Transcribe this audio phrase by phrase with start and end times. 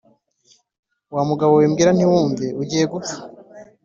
[1.15, 3.17] wa mugabo we mbwira ntiwumve, ugiye gupfa.